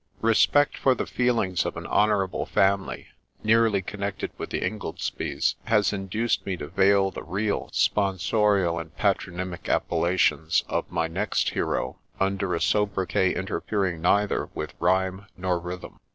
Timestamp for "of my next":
10.77-11.51